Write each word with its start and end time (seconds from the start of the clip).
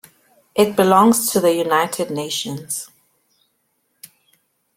It 0.55 0.75
belongs 0.75 1.29
to 1.29 1.39
the 1.39 1.53
United 1.53 2.09
Nations. 2.09 2.89